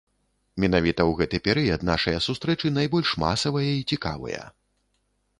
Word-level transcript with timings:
Менавіта 0.63 1.01
ў 1.01 1.11
гэты 1.19 1.37
перыяд 1.47 1.83
нашыя 1.89 2.23
сустрэчы 2.27 2.71
найбольш 2.77 3.09
масавыя 3.25 3.75
і 3.81 3.85
цікавыя. 3.97 4.41